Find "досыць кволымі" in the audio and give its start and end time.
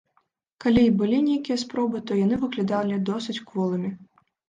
3.15-3.97